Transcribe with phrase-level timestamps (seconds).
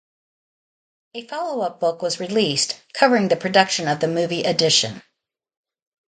[1.13, 5.03] A follow-up book was released, covering the production of the Movie Edition.